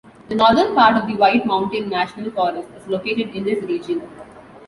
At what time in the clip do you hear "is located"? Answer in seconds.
2.75-3.35